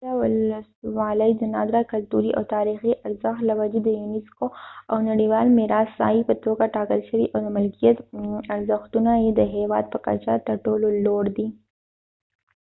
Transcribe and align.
ټوله 0.03 0.21
ولسوالۍ 0.21 1.31
د 1.37 1.41
نادره 1.55 1.81
کلتوري 1.93 2.31
او 2.37 2.43
تاریخي 2.55 2.93
ارزښت 3.07 3.41
له 3.49 3.53
وجې 3.61 3.79
د 3.83 3.89
یونیسکو 3.99 4.45
د 4.93 4.93
نړیوال 5.09 5.47
میراث 5.57 5.89
د 5.93 5.97
ساحې 5.99 6.21
په 6.29 6.33
توګه 6.45 6.65
ټاکل 6.75 6.99
شوې 7.09 7.25
او 7.33 7.39
د 7.45 7.47
ملکیت 7.57 7.97
ارزښتونه 8.55 9.11
یې 9.23 9.31
د 9.33 9.41
هیواد 9.55 9.85
په 9.93 9.97
کچه 10.05 10.33
تر 10.47 10.55
ټولو 10.65 10.87
لوړ 11.05 11.23
دی 11.37 11.47